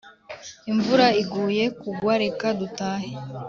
Imvura 0.71 1.07
iguye 1.21 1.63
kugwa 1.79 2.13
reka 2.23 2.47
dutahe 2.59 3.11